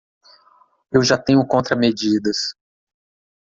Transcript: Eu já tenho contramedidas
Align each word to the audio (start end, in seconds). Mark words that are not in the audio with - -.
Eu 0.91 1.03
já 1.03 1.15
tenho 1.15 1.45
contramedidas 1.45 2.55